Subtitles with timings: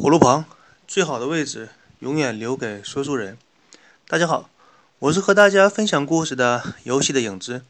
[0.00, 0.44] 火炉旁，
[0.86, 3.36] 最好的位置永远留给说书人。
[4.06, 4.48] 大家好，
[5.00, 7.64] 我是和大家分享故事的游戏的影子。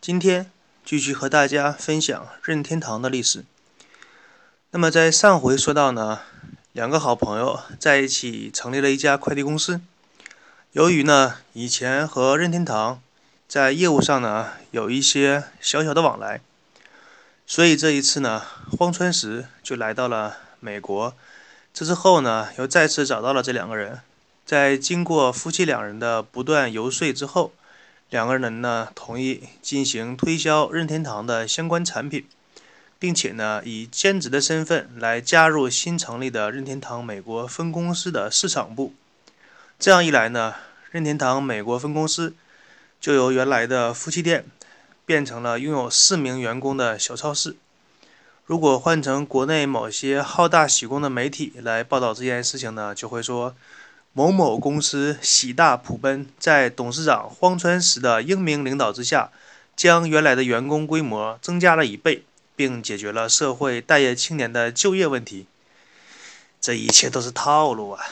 [0.00, 0.50] 今天
[0.86, 3.44] 继续和大家分享任天堂的历史。
[4.70, 6.20] 那么在上回说到呢，
[6.72, 9.82] 两个好朋友在一起成立了一家快递公司。
[10.72, 13.02] 由于呢以前和任天堂
[13.46, 16.40] 在业务上呢有一些小小的往来，
[17.46, 18.42] 所以这一次呢
[18.78, 21.14] 荒川石就来到了美国。
[21.76, 24.00] 这之后呢，又再次找到了这两个人，
[24.46, 27.52] 在经过夫妻两人的不断游说之后，
[28.08, 32.26] 两个人呢同意进行推销任天堂的相关产品，
[32.98, 38.94] 并且呢以兼职的身份来加入新成立的任天堂美国分公司的市场部。
[39.78, 40.54] 这样一来呢，
[40.90, 42.34] 任天堂美国分公司
[42.98, 44.46] 就由原来的夫妻店
[45.04, 47.56] 变成了拥有四名员工的小超市。
[48.46, 53.56] 如果换成国内某些好大喜功的媒体来报道这件事情呢，就会说
[54.12, 59.32] 某某公司喜大普奔，在董事长荒川石的英明领导之下，
[59.74, 62.22] 将原来的员工规模增加了一倍，
[62.54, 65.46] 并解决了社会待业青年的就业问题。
[66.60, 68.06] 这一切都是套路啊！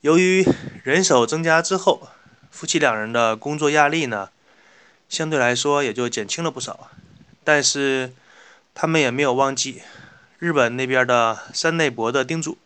[0.00, 0.48] 由于
[0.82, 2.08] 人手增加之后，
[2.50, 4.30] 夫妻两人的工作压力呢，
[5.10, 6.88] 相对来说也就减轻了不少，
[7.44, 8.14] 但是。
[8.74, 9.82] 他们也没有忘记
[10.38, 12.58] 日本那边的山内博的叮嘱，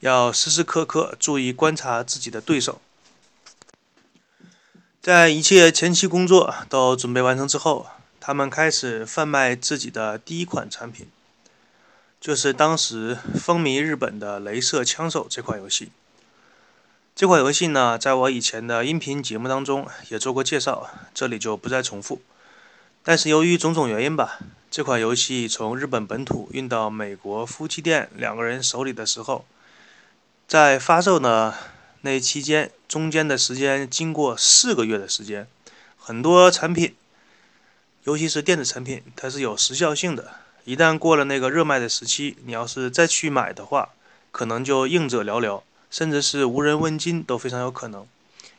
[0.00, 2.80] 要时时刻刻注意观察自己的对手。
[5.00, 7.86] 在一切前期工作都准备完成之后，
[8.18, 11.06] 他们开始贩卖自己的第一款产品，
[12.18, 15.90] 就是当时风靡日本的《镭射枪手》这款游戏。
[17.14, 22.22] 这款游戏呢，在我以前的音频节目当中也做过介绍，这里就不再重复。
[23.06, 24.38] 但是由于种种原因吧。
[24.70, 29.44] 这款游戏从日本本土运到美国夫妻店两个人手里的时候，
[30.48, 31.54] 在发售呢
[32.00, 35.46] 那期间，中间的时间经过四个月的时间，
[35.96, 36.94] 很多产品，
[38.04, 40.36] 尤其是电子产品，它是有时效性的。
[40.64, 43.90] 一旦过了那个热卖的时期，你要是再去买的话，
[44.32, 48.06] 可能就应者寥寥，甚至是无人问津都非常有可能。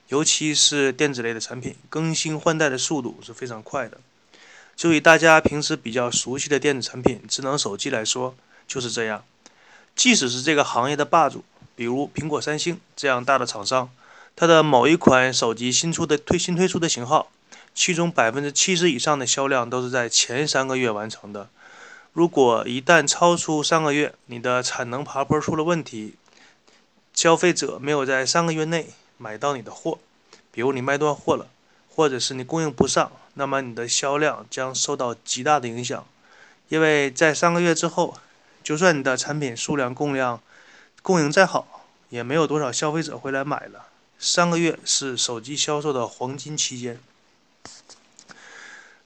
[0.08, 3.98] 尤其是电子类的产品，更新换代的速度是非常快的。
[4.76, 8.36] 就以大家平时比较熟悉的电子产品，智能手机来说，
[8.68, 9.24] 就是这样。
[9.96, 11.44] 即使是这个行业的霸主，
[11.76, 13.90] 比如苹果、三星这样大的厂商，
[14.36, 17.32] 它的某一款手机新出的推新推出的型号，
[17.74, 21.50] 其中百分之七十以上的销量都是在前三个月完成的。
[22.12, 26.16] 如果一旦超出三个月，你的产能爬坡出了问题，
[27.14, 28.88] 消费者没有在三个月内
[29.18, 30.00] 买到你的货，
[30.52, 31.48] 比如你卖断货了。
[31.98, 36.06] 或者是你供应不上，那么你的销量将受到极大的影响，
[36.70, 38.18] 因为在三个月之后，
[38.64, 40.42] 就算你的产品数量供量
[41.02, 43.88] 供应再好，也没有多少消费者会来买了。
[44.18, 47.00] 三个月是手机销售的黄金期间。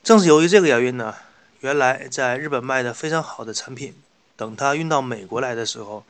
[0.04, 1.16] 正是由于这个原因呢，
[1.60, 3.96] 原来在日本卖的非常好的产品，
[4.38, 6.06] 等它运到美国来的时候，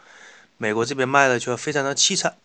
[0.57, 2.35] 美国这边卖的却非常的凄惨。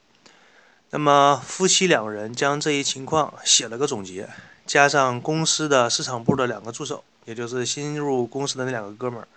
[0.91, 4.31] 那么夫妻两人将这一情况写了个总结，
[4.67, 9.29] 加上公司的市场部的两个助手，也就是新入公司的那两个哥们儿，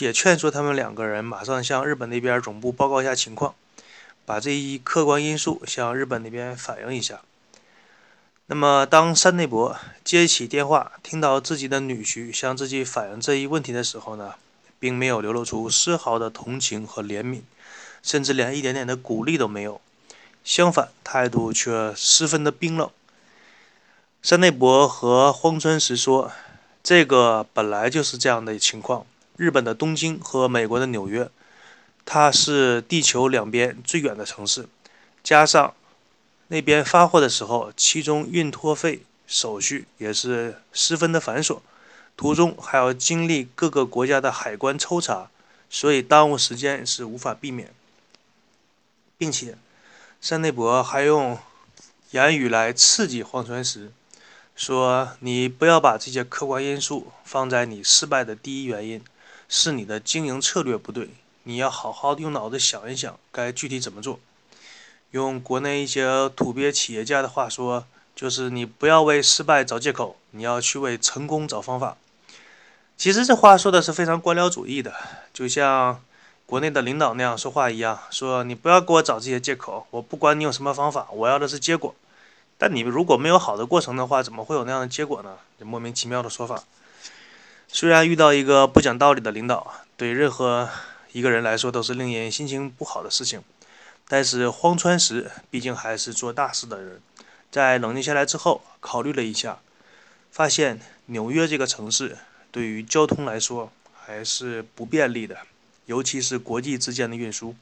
[0.00, 3.54] 也劝说他们两个人马上向日本那边总部报告一下情况，
[4.24, 7.20] 把这一客观因素向日本那边反映一下。
[8.46, 14.34] 那么当山内博接起电话，听到自己的女婿向自己反映这一问题的时候呢，
[14.78, 17.40] 并没有流露出丝毫的同情和怜悯，
[18.04, 19.80] 甚至连一点点的鼓励都没有。
[20.44, 22.88] 相反，态度却十分的冰冷。
[24.26, 26.32] 山内博和荒川石说
[26.82, 29.06] ：“这个本来就是这样的情况。
[29.36, 31.30] 日本的东京和美国的纽约，
[32.04, 34.68] 它是地球两边最远的城市，
[35.22, 35.72] 加上
[36.48, 41.60] 那边发货的时候，其中运托费手续也是十分的繁琐，
[42.16, 45.30] 途中还要经历各个国家的海关抽查，
[45.70, 47.72] 所以耽误时间是无法避免，
[49.16, 49.56] 并且。”
[50.20, 51.38] 山内博还用
[52.10, 53.92] 言语来刺激荒川石，
[54.56, 59.04] 说：“你不要把这些客观因素放在你失败的第一原因，
[59.48, 61.10] 是你的经营策略不对。
[61.44, 64.18] 你要好好的用脑子想一想，该具体怎么做。
[65.10, 67.86] 用国内一些土鳖企业家的话说，
[68.16, 71.96] 就是你不要为失败找借口，你要去为成功找方法。
[72.96, 74.94] 其实这话说的是非常官僚主义的，
[75.32, 76.02] 就像……”
[76.46, 81.92] 国内的领导那样说话一样，说你不要给我找这些借口，我不管你用什么方法，我要的是结果。
[82.58, 85.36] 但你们如果没有好的过程的话，怎么会有那样的结果呢？
[85.58, 86.64] 就莫名其妙的说法。
[87.68, 90.68] 虽然遇到一个不讲道理的领导，对任何
[91.12, 93.42] 一个人来说都是令人心情不好的事情。
[94.08, 97.00] 但是荒川石毕竟还是做大事的人，
[97.50, 99.58] 在冷静下来之后，考虑了一下，
[100.30, 102.16] 发现纽约这个城市
[102.52, 105.38] 对于交通来说还是不便利的，
[105.86, 107.54] 尤其是国际之间的运输。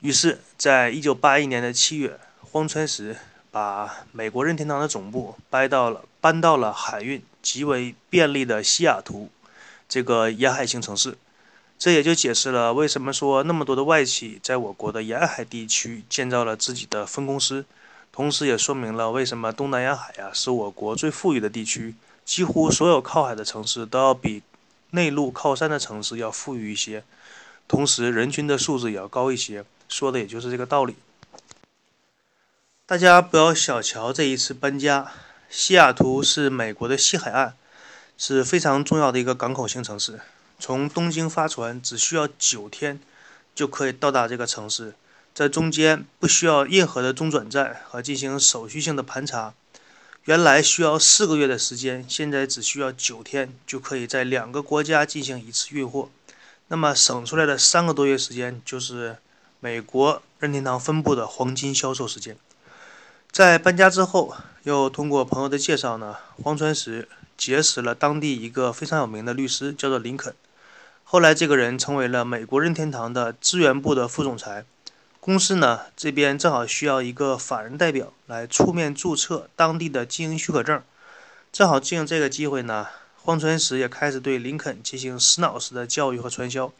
[0.00, 3.16] 于是，在一九八一年的七月，荒川石
[3.52, 9.28] 把美国任天堂的总部搬到了搬到了海运极为便利的西雅图
[9.86, 11.16] 这个沿海型城市。
[11.78, 17.66] 这也就解释了为什么说那么多的外企在我国的沿海地区建造了自己的分公司，
[18.12, 21.94] 同时也说明了为什么东南沿海呀是我国最富裕的地区，
[22.24, 24.42] 几乎所有靠海的城市都要比
[24.90, 27.02] 内陆靠山的城市要富裕一些，
[27.66, 30.94] 同时人均的素质也要高一些，说的也就是这个道理。
[32.92, 35.10] 大家不要小瞧这一次搬家，
[35.48, 37.54] 西雅图是美国的西海岸，
[38.18, 40.20] 是非常重要的一个港口型城市。
[40.58, 43.00] 从东京发船只需要九天，
[43.54, 44.92] 就可以到达这个城市，
[45.32, 49.54] 在中间不需要任何的中转站和进行手续性的盘查。
[50.24, 56.10] 原来需要四个月的时间，现在只需要九天，就可以在两个国家进行一次运货。
[56.68, 59.16] 那么省出来的三个多月时间，就是
[59.60, 62.36] 美国任天堂分部的黄金销售时间。
[63.32, 64.34] 在搬家之后，
[64.64, 70.34] 又通过朋友的介绍呢，荒川石结识了当地一个非常有名的律师，叫做林肯。
[71.02, 74.66] 后来，这个人成为了美国任天堂的资源部的副总裁。
[75.18, 80.82] 公司呢这边正好需要一个法人代表来出面注册当地的经营许可证。
[81.50, 82.88] 正好借用这个机会呢，
[83.22, 86.70] 荒川石也开始对林肯进行洗脑式的教育和传销，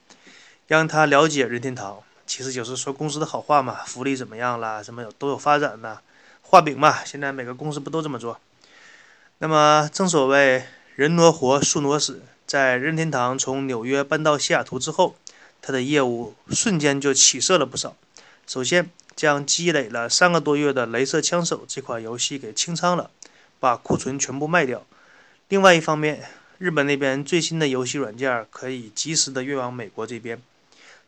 [0.67, 2.01] 让他了解任天堂。
[2.27, 5.99] 其实就是说公司的好话嘛，福利怎么样啦，什么有都有发展呐，
[6.53, 7.03] 画饼嘛。
[7.03, 8.39] 现在每个公司不都这么做？
[9.39, 10.65] 那么正所谓
[10.97, 12.21] 人挪活，树挪死。
[12.47, 15.17] 在任天堂从纽约搬到西雅图之后，
[15.63, 17.97] 他的业务瞬间就起色了不少。
[18.47, 23.11] 首先，将积累了三个多月的《镭射枪手》这款游戏给清仓了，
[23.59, 24.85] 把库存全部卖掉。
[25.49, 26.29] 另外一方面，
[26.59, 30.39] 日本那边最新的游戏软件可以及时的运往美国这边。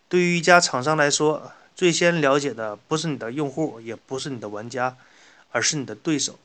[0.09, 4.97] 对于一家厂商来说，最先了解的不是你的用户，也不是你的玩家，
[5.55, 6.37] 而是你的对手。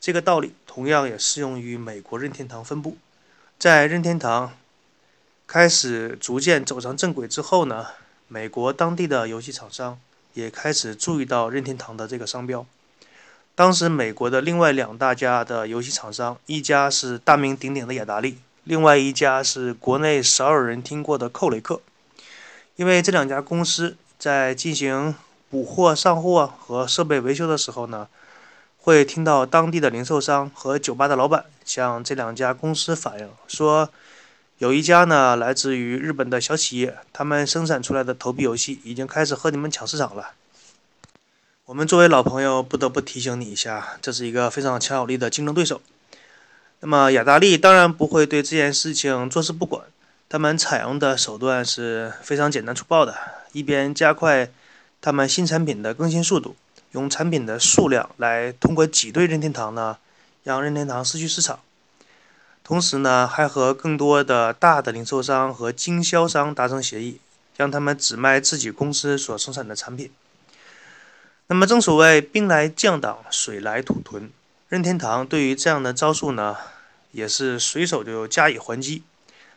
[0.00, 2.96] 这个道理同样也适用于美国任天堂分部。
[3.58, 4.54] 在任天堂
[5.46, 7.86] 开始逐渐走上正轨之后呢，
[8.26, 10.00] 美国当地的游戏厂商
[10.34, 12.66] 也开始注意到任天堂的这个商标。
[13.54, 21.80] 当时美国的另外两大家的游戏厂商，一家是大名鼎鼎的雅达利，另外一家是国内少有人听过的寇雷克。
[22.76, 25.14] 因为这两家公司在进行
[25.50, 28.08] 补货、上货和设备维修的时候呢。
[28.82, 33.90] 会听到当地的零售商和酒吧的老板向这两家公司反映说，
[34.58, 40.30] 有一家呢来自于日本的小企业，他们生产出来的投币游戏已经开始和你们抢市场了。
[41.66, 45.80] 我们作为老朋友，不得不提醒你一下，这是一个非常强有力的竞争对手。
[46.80, 49.84] 那么雅达利当然不会对这件事情坐视不管，
[50.28, 53.14] 他们采用的手段是非常简单粗暴的，
[53.52, 54.50] 一边加快
[55.02, 56.56] 他们新产品的更新速度。
[56.92, 59.98] 用产品的数量来通过挤兑任天堂呢，
[60.42, 61.60] 让任天堂失去市场。
[62.64, 67.18] 同时呢，还和更多的大的零售商和经销商达成协议，
[67.56, 70.10] 让他们只卖自己公司所生产的产品。
[71.48, 74.30] 那么，正所谓兵来将挡，水来土屯。
[74.68, 76.56] 任天堂对于这样的招数呢，
[77.10, 79.02] 也是随手就加以还击。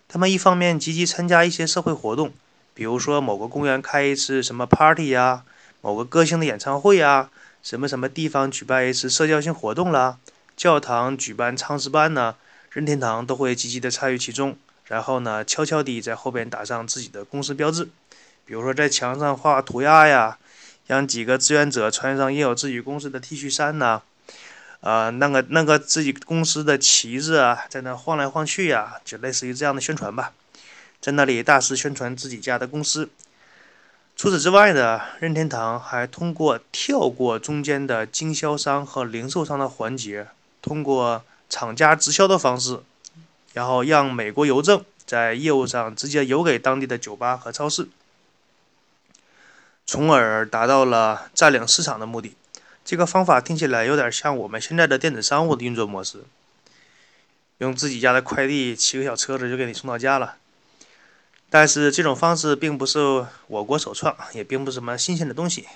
[0.08, 2.34] 他们一方面积极参加一些社会活动，
[2.74, 5.44] 比如说某个公园开一次什么 party 呀。
[5.84, 7.30] 某个歌星的演唱会啊，
[7.62, 10.18] 什么什么地方举办一次社交性活动啦，
[10.56, 12.36] 教堂举办唱诗班呢，
[12.72, 17.90] 任天堂都会积极的参与其中，然后呢，悄悄地在后边打上自己的公司标志，
[18.46, 20.38] 比如说在墙上画涂鸦呀，
[20.88, 24.04] 让几个志愿者穿上印有自己公司的 T 恤衫呐，
[24.80, 30.32] 啊，那个那个自己公司的旗子啊，在那晃来晃去呀，就类似于这样的宣传吧，
[31.02, 33.10] 在那里大肆宣传自己家的公司。
[34.24, 40.28] 除此之外呢，任天堂还通过跳过中间的经销商和零售商的环节，
[40.62, 42.80] 通过厂家直销的方式，
[43.52, 47.90] 然后让美国邮政在业务上直接邮给当地的酒吧和超市，
[49.86, 52.34] 从而达到了占领市场的目的。
[52.86, 56.24] 这个方法听起来有点像我们现在的电子商务的运作模式，
[57.58, 60.38] 用自己家的快递骑个小车子就给你送到家了。
[61.54, 65.68] 但是这种方式并不是我国首创，也并不是什么新鲜的东西。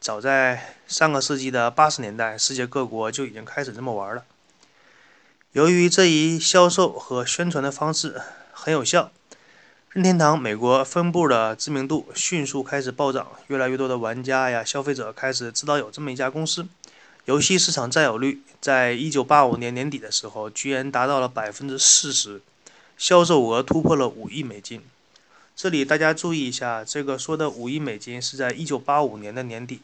[0.00, 4.24] 早在上个世纪的八十年代，世界各国就已经开始这么玩了。
[5.52, 8.18] 由于这一销售和宣传的方式
[8.50, 9.10] 很有效，
[9.90, 16.66] 任天堂美国分部的知名度迅速开始暴涨，越来越多的玩家呀、消费者开始知道有这么一家公司。
[17.26, 22.40] 游戏市场占有率在一九八五年年底的时候，居然达到了百分之四十，
[22.96, 24.80] 销售额突破了五亿美金。
[25.56, 29.80] 这里大家注意一下，这个说的五亿美金是在一九八五年的年底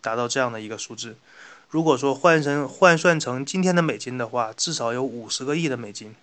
[0.00, 1.16] 达到这样的一个数字。
[1.68, 6.14] 如果说换成换算成今天的美金的话，至少有五十个亿的美金。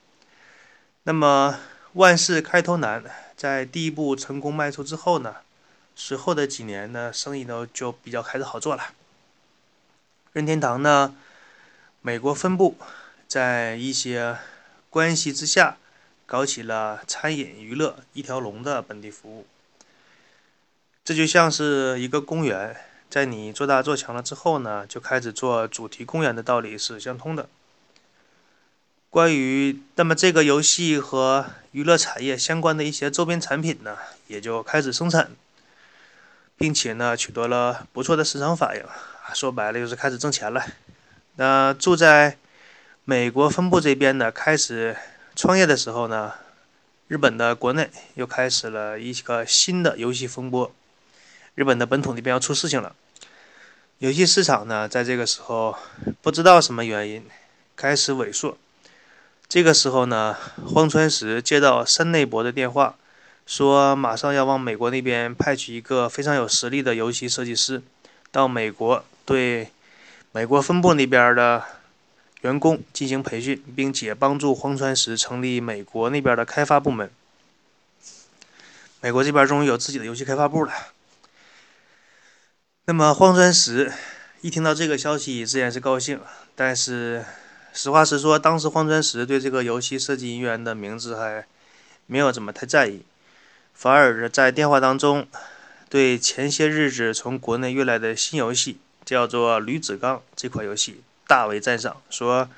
[1.03, 1.60] 那么
[1.93, 3.03] 万事开头难，
[3.36, 5.36] 在第一步成功迈出之后呢，
[5.98, 8.93] 随后的几年呢，生意呢就比较开始好做了。
[10.31, 11.13] 任天堂呢，
[12.01, 12.77] 美国分部
[13.27, 14.38] 在一些
[14.89, 15.75] 关系之下。
[16.34, 19.46] 搞起了餐饮娱乐一条龙的本地服务，
[21.06, 22.75] 这就像是一个公园，
[23.08, 27.48] 在你做大做强了之后呢，就开始做主题公园的道理是相通的。
[29.12, 35.30] 关于那么这个游戏和娱乐产业相关的一些周边产品呢，也就开始生产，
[36.58, 38.84] 并且呢取得了不错的市场反应。
[39.36, 40.66] 说白了就是开始挣钱了。
[41.36, 42.40] 那住在
[43.06, 44.98] 美国分部这边呢，开始。
[45.36, 46.34] 创业的时候呢，
[47.08, 50.72] 日本的国内又开始了一个新的游戏风波，
[51.56, 52.96] 日本的本土那边要出事情了。
[53.98, 55.75] 游戏市场呢，在这个时候
[56.22, 57.25] 不知道什么原因
[57.75, 58.58] 开始萎缩。
[59.48, 60.38] 这个时候呢，
[60.68, 62.96] 荒川石接到山内博的电话，
[63.48, 67.82] 说马上要往美国那边派去一个非常有实力的游戏设计师，
[68.32, 69.70] 到美国对
[70.32, 71.63] 美国分部那边的。
[72.43, 77.09] 员工进行培训，并且帮助荒川石成立美国那边的开发部门。
[79.00, 80.71] 美国这边终于有自己的游戏开发部了。
[82.85, 83.93] 那么荒川石
[84.41, 86.19] 一听到这个消息，自然是高兴。
[86.53, 87.23] 但是
[87.73, 91.45] 实话实说，当时荒川石对这个游戏设计人员的名字还
[92.07, 93.03] 没有怎么太在意，
[93.73, 95.25] 反而是在电话当中
[95.88, 101.01] 对前些日子从国内运来的新游戏，叫做《吕子刚》这款游戏。
[101.25, 102.50] 大为赞赏，说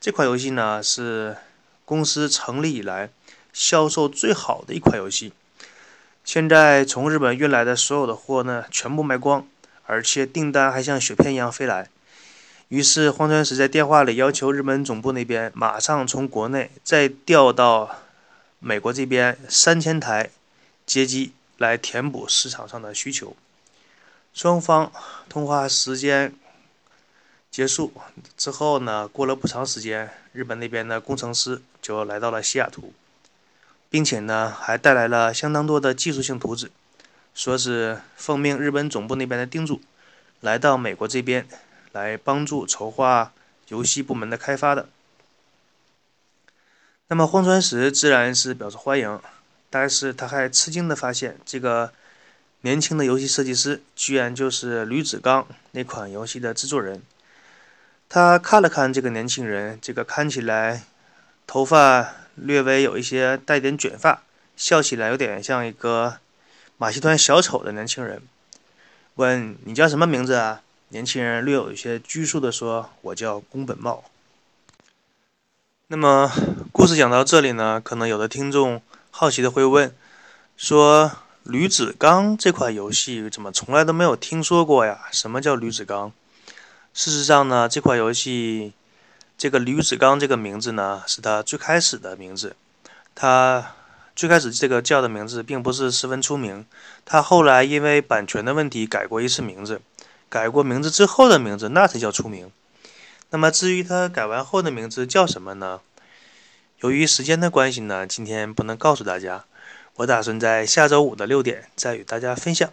[0.00, 1.36] 这款游戏呢是
[1.84, 3.10] 公司成立以来
[3.52, 5.32] 销售最好的一款游戏。
[6.24, 9.46] 现在从日本运来的所有的货呢全部卖光，
[9.86, 11.88] 而且订单还像雪片一样飞来。
[12.68, 18.02] 于是荒川石在电话里要求日本总部那边马上从国内再调到
[18.58, 20.30] 美国这边三千台
[20.84, 23.34] 街机来填补市场上的需求。
[24.34, 24.92] 双方
[25.28, 26.34] 通话时间。
[27.58, 27.92] 结束
[28.36, 32.92] 之后呢，过了不长时间，日本那边的工程师就来到了西雅图，
[33.90, 36.70] 并且呢，还带来了相当多的技术性图纸，
[37.34, 39.80] 说是奉命日本总部那边的叮嘱，
[40.40, 41.48] 来到美国这边
[41.90, 43.32] 来帮助筹划
[43.70, 44.88] 游戏部门的开发的。
[47.08, 49.20] 那么荒川石自然是表示欢迎，
[49.68, 51.92] 但是他还吃惊的发现，这个
[52.60, 57.02] 年轻的游戏设计师居然就是吕子刚那款游戏的制作人。
[58.08, 60.84] 他看了看这个年轻人，这个看起来
[61.46, 64.22] 头发略微有一些带点卷发，
[64.56, 66.16] 笑起来有点像一个
[66.78, 68.22] 马戏团小丑的年轻人。
[69.16, 70.62] 问你叫什么名字啊？
[70.90, 74.04] 年轻人略有一些拘束地说：“我叫宫本茂。”
[75.88, 76.32] 那么
[76.72, 79.94] 故事讲到这里呢，可能有的听众好奇的会问：
[80.56, 81.12] 说
[81.42, 85.08] 吕子刚这款游戏怎么从来都没有听说过呀？
[85.12, 86.10] 什么叫吕子刚？
[86.98, 88.72] 事实上呢，这款游戏，
[89.36, 92.56] 这个吕子刚这个名字呢，是他最开始的名字。
[93.14, 93.76] 他
[94.16, 96.66] 最开始这个叫的名字并不是十分出名。
[97.04, 99.80] 他后来因为版权的问题改过一次名字，
[100.28, 102.50] 改过名字之后的名字那才叫出名。
[103.30, 105.80] 那么至于他改完后的名字叫什么呢？
[106.80, 109.44] 由于时间的关系呢，今天不能告诉大家。
[109.98, 112.68] 我打算在下周五的六点再与大家分享。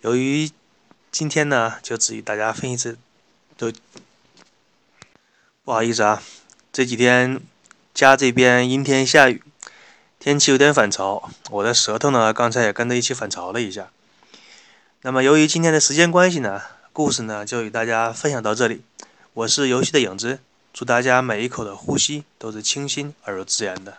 [0.00, 0.50] 由于
[1.12, 2.96] 今天呢，就只与大家分析这。
[3.60, 3.70] 都
[5.62, 6.22] 不好意思啊，
[6.72, 7.38] 这几天
[7.92, 9.42] 家这边阴天下雨，
[10.18, 13.90] 天气有点反潮，我的舌头呢刚才也跟着一起反潮了一下。
[15.02, 16.62] 那么由于今天的时间关系呢，
[16.94, 18.80] 故事呢就与大家分享到这里。
[19.34, 20.38] 我是游戏的影子，
[20.72, 23.98] 祝大家每一口的呼吸都是清新而又自然的。